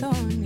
[0.00, 0.39] thorn.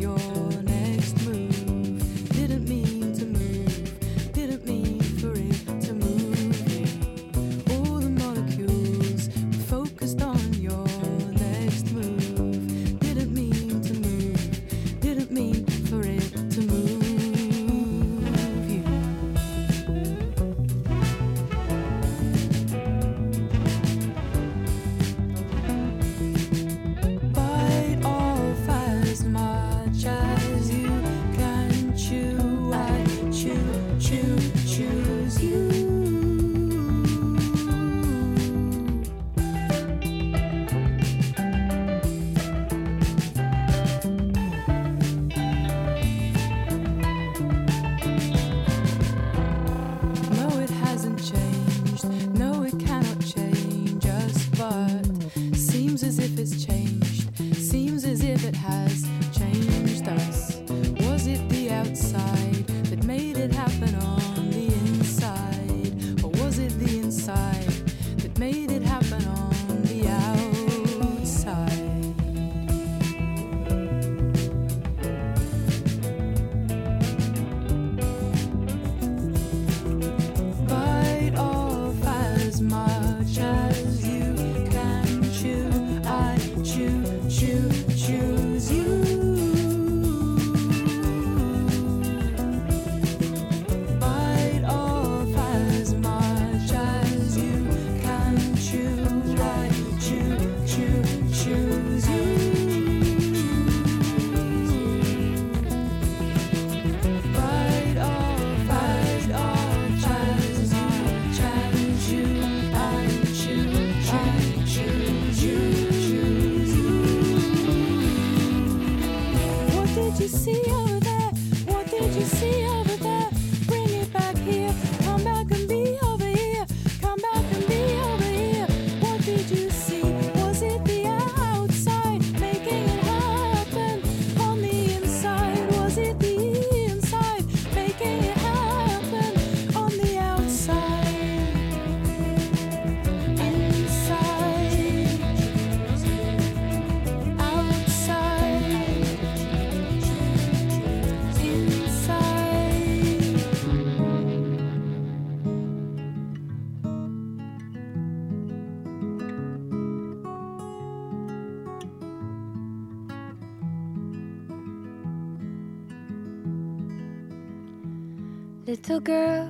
[168.87, 169.49] Little girl,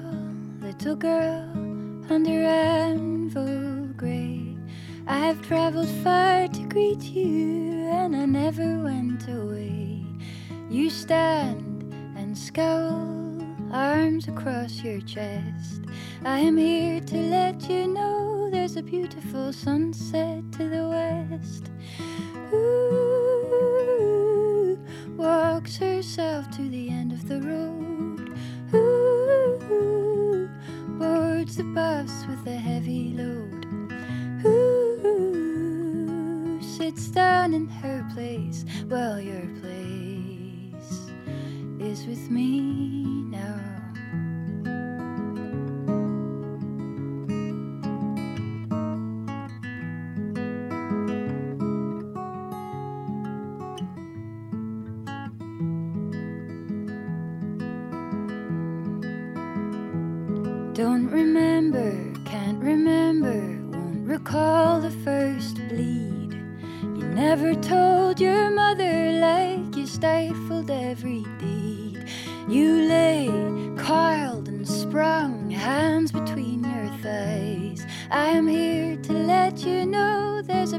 [0.61, 1.51] little girl,
[2.09, 4.57] under anvil gray,
[5.09, 10.07] I have traveled far to greet you, and I never went away.
[10.71, 15.83] You stand and scowl, arms across your chest.
[16.25, 20.24] I am here to let you know there's a beautiful sunset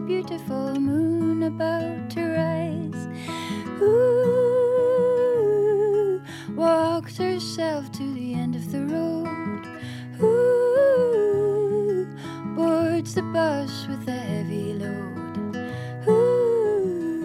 [0.06, 3.08] beautiful moon about to rise.
[3.82, 5.02] Ooh,
[6.56, 9.66] walked herself to the end of the road.
[10.22, 12.08] Ooh,
[12.56, 15.56] boards the bus with a heavy load.
[16.08, 17.18] Ooh,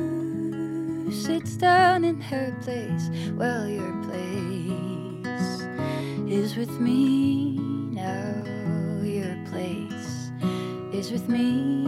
[1.12, 5.66] sits down in her place while your place
[6.26, 7.58] is with me
[7.92, 8.42] now.
[9.02, 10.30] Your place
[10.94, 11.79] is with me.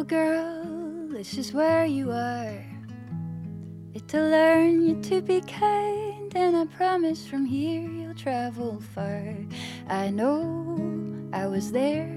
[0.00, 2.64] Little girl, this is where you are.
[3.92, 9.36] It'll learn you to be kind, and I promise from here you'll travel far.
[9.88, 12.08] I know I was there,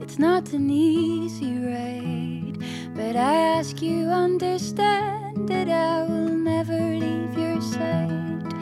[0.00, 2.58] it's not an easy ride,
[2.94, 8.54] but I ask you understand that I will never leave your side.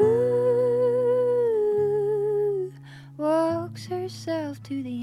[0.00, 0.22] Ooh,
[3.16, 5.01] walks herself to the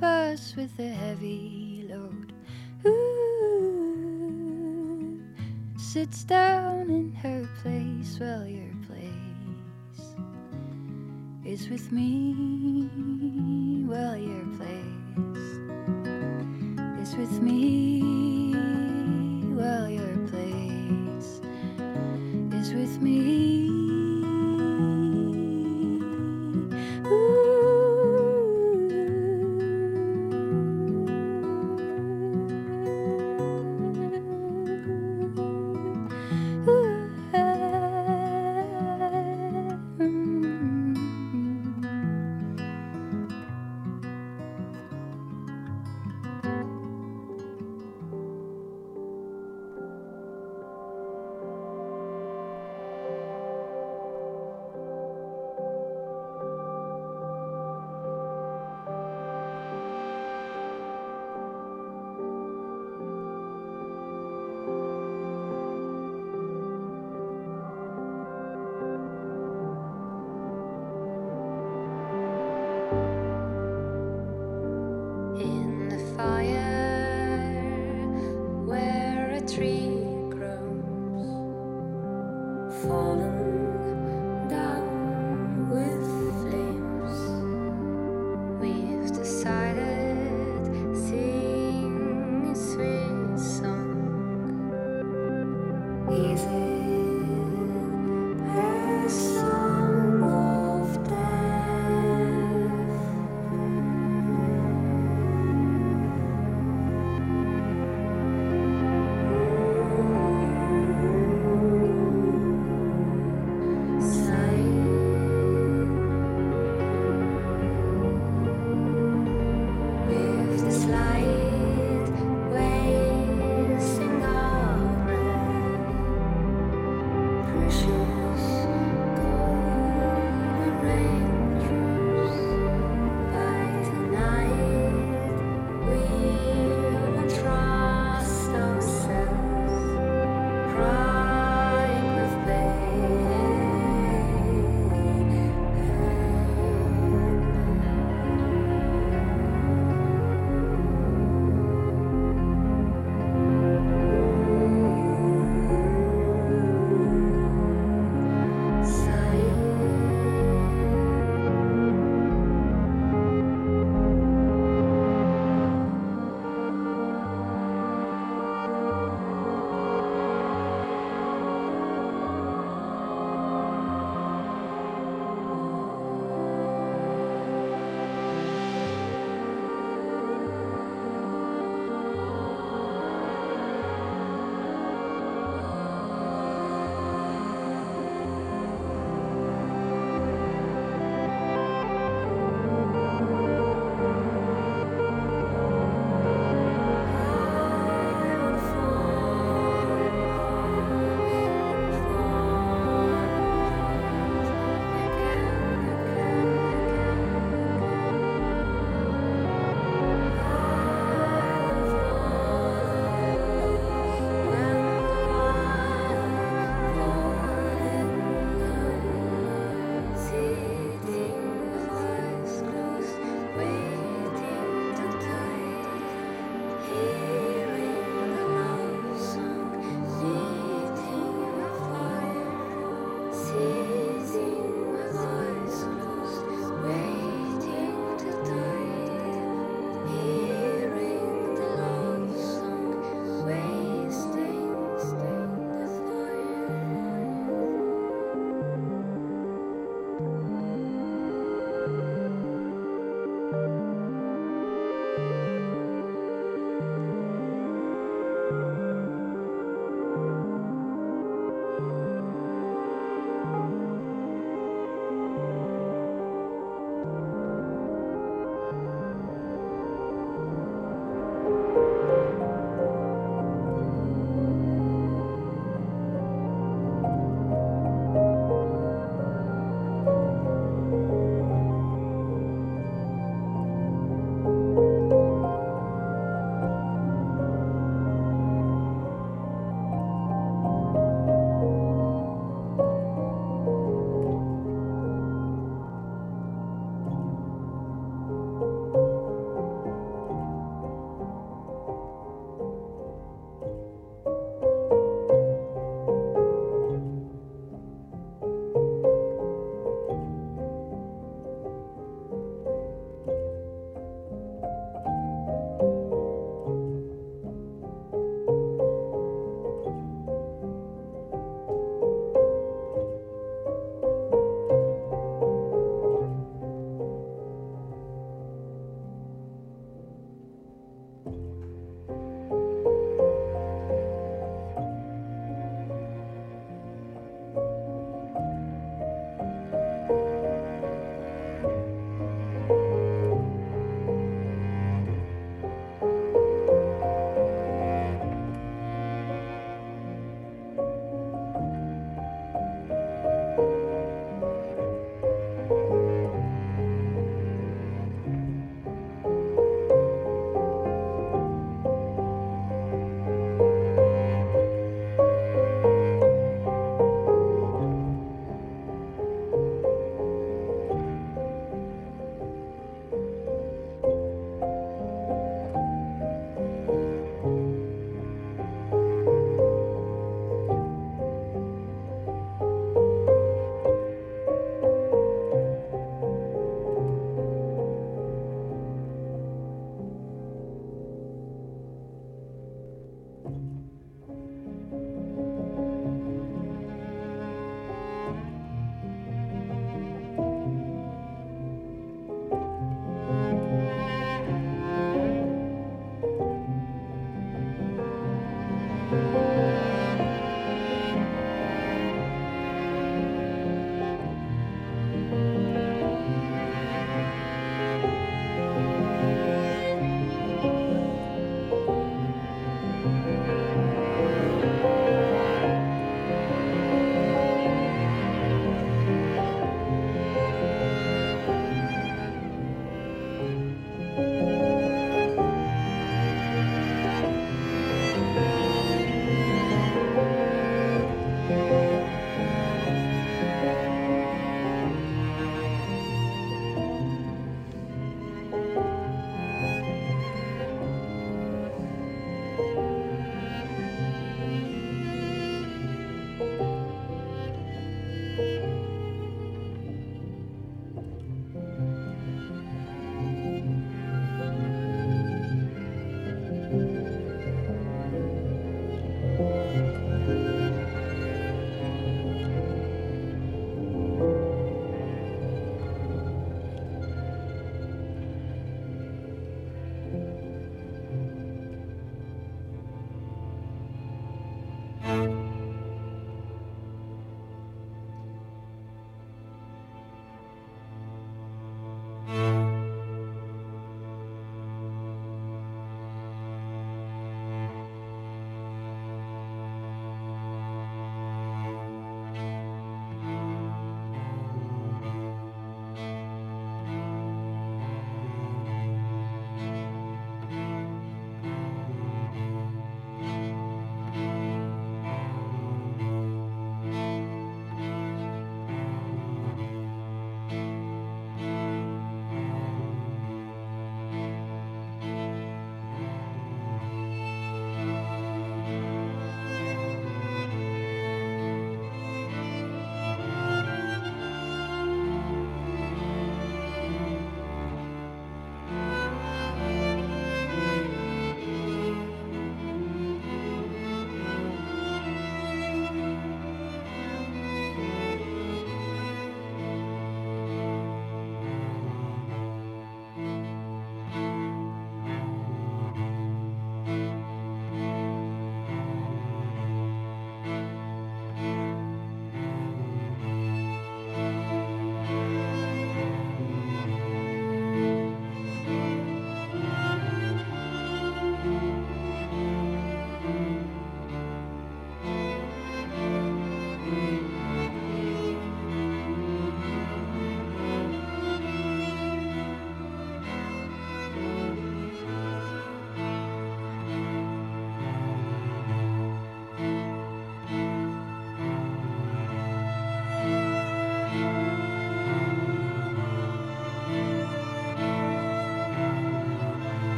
[0.00, 2.32] bus with a heavy load.
[2.86, 3.60] Ooh,
[5.76, 8.18] sits down in her place.
[8.20, 10.14] Well, your place
[11.44, 12.86] is with me.
[13.88, 14.86] Well, your place
[17.00, 18.54] is with me.
[19.54, 21.40] Well, your place
[22.52, 23.77] is with me.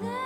[0.00, 0.23] there.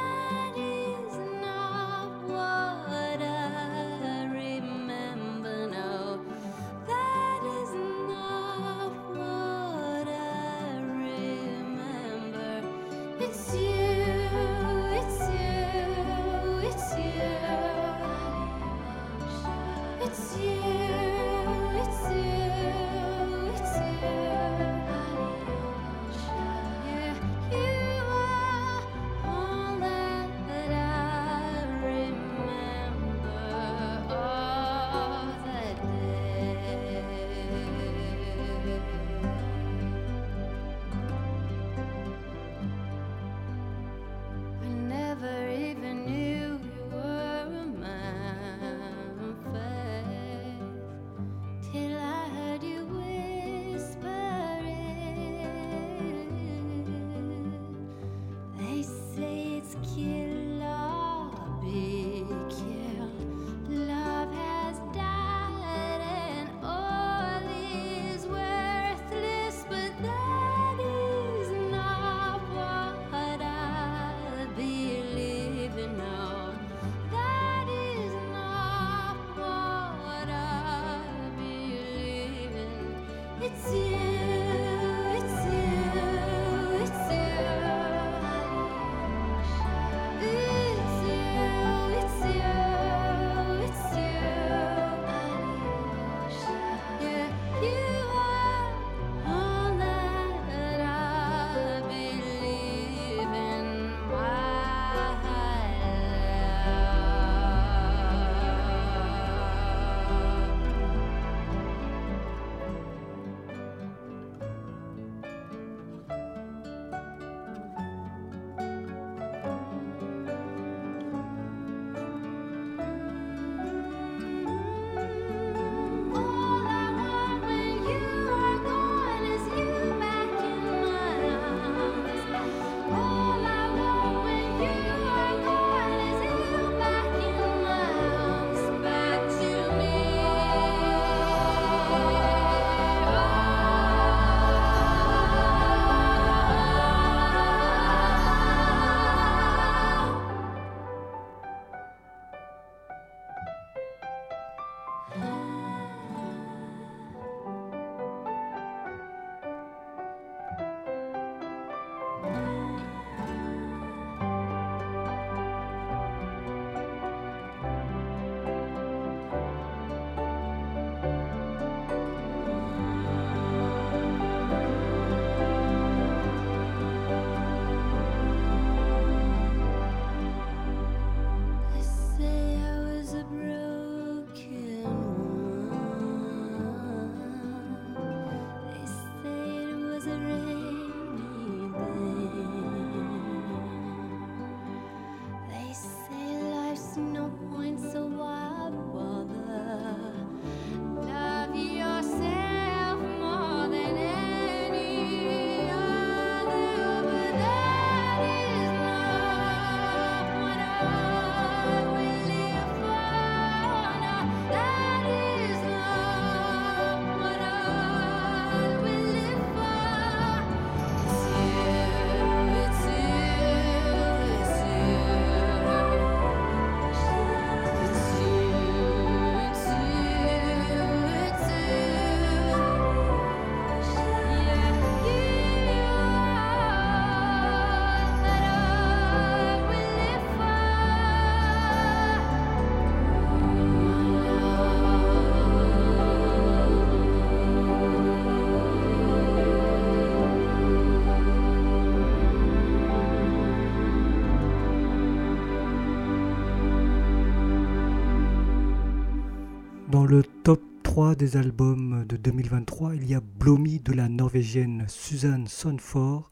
[260.99, 266.29] des albums de 2023, il y a Blomi de la norvégienne Suzanne Sonford,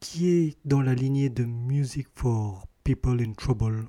[0.00, 3.86] qui est dans la lignée de Music for People in Trouble,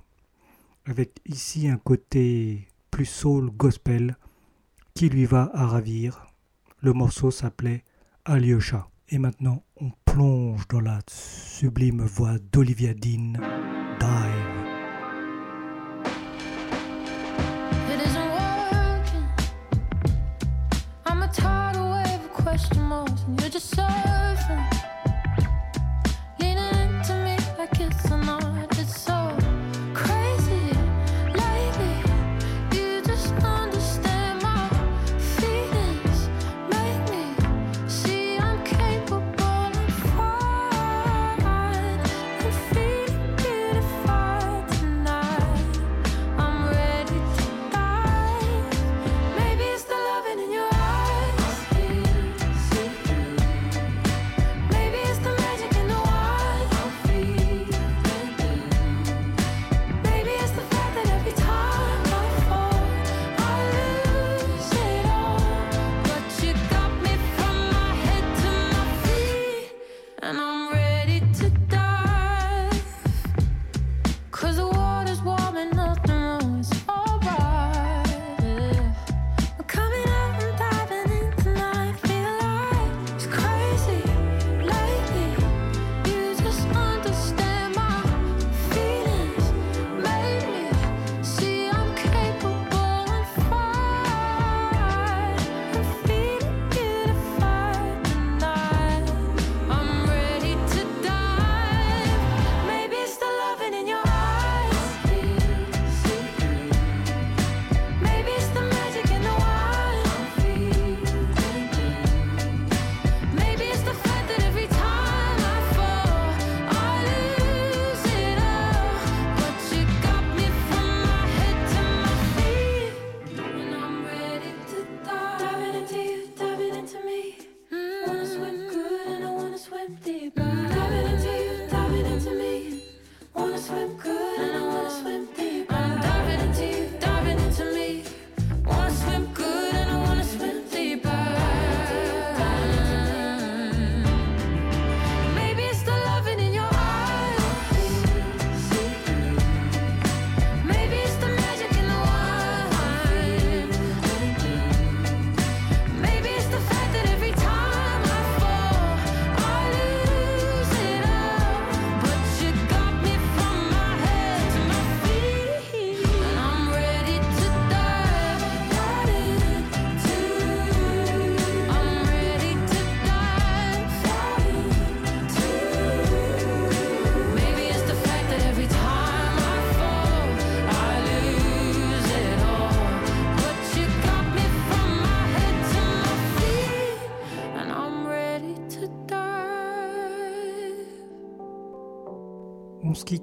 [0.86, 4.16] avec ici un côté plus soul gospel
[4.94, 6.28] qui lui va à ravir.
[6.82, 7.84] Le morceau s'appelait
[8.26, 8.90] Alyosha.
[9.10, 13.34] Et maintenant, on plonge dans la sublime voix d'Olivia Dean.
[22.54, 24.23] You're just so.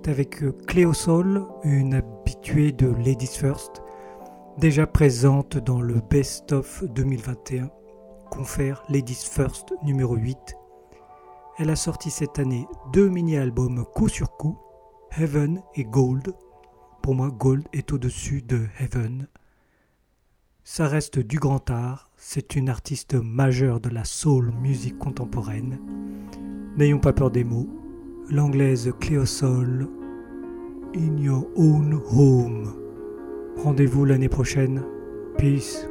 [0.06, 3.82] avec euh, Cléo Sol, une habituée de Ladies First,
[4.56, 7.70] déjà présente dans le Best of 2021,
[8.30, 10.36] confère Ladies First numéro 8.
[11.58, 14.56] Elle a sorti cette année deux mini-albums coup sur coup,
[15.18, 16.34] Heaven et Gold.
[17.02, 19.26] Pour moi, Gold est au-dessus de Heaven.
[20.62, 25.80] Ça reste du grand art, c'est une artiste majeure de la soul musique contemporaine.
[26.76, 27.68] N'ayons pas peur des mots,
[28.30, 29.88] l'anglaise Cléosol
[30.94, 32.74] In Your Own Home.
[33.56, 34.82] Rendez-vous l'année prochaine.
[35.36, 35.86] Peace.